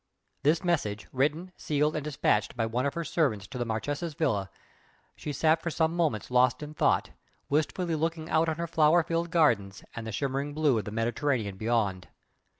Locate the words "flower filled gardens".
8.65-9.83